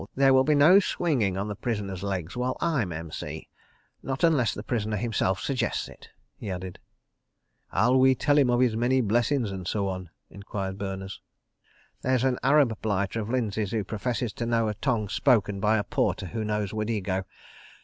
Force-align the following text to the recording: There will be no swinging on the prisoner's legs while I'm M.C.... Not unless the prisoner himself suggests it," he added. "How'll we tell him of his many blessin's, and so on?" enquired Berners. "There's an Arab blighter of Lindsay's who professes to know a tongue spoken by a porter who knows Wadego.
There 0.15 0.33
will 0.33 0.43
be 0.43 0.55
no 0.55 0.79
swinging 0.79 1.37
on 1.37 1.47
the 1.47 1.55
prisoner's 1.55 2.01
legs 2.01 2.35
while 2.35 2.57
I'm 2.59 2.91
M.C.... 2.91 3.47
Not 4.01 4.23
unless 4.23 4.51
the 4.51 4.63
prisoner 4.63 4.97
himself 4.97 5.39
suggests 5.39 5.87
it," 5.87 6.09
he 6.35 6.49
added. 6.49 6.79
"How'll 7.67 7.99
we 7.99 8.15
tell 8.15 8.35
him 8.35 8.49
of 8.49 8.61
his 8.61 8.75
many 8.75 8.99
blessin's, 9.01 9.51
and 9.51 9.67
so 9.67 9.87
on?" 9.89 10.09
enquired 10.31 10.79
Berners. 10.79 11.21
"There's 12.01 12.23
an 12.23 12.39
Arab 12.41 12.81
blighter 12.81 13.19
of 13.21 13.29
Lindsay's 13.29 13.69
who 13.69 13.83
professes 13.83 14.33
to 14.33 14.47
know 14.47 14.67
a 14.67 14.73
tongue 14.73 15.07
spoken 15.07 15.59
by 15.59 15.77
a 15.77 15.83
porter 15.83 16.25
who 16.25 16.43
knows 16.43 16.73
Wadego. 16.73 17.25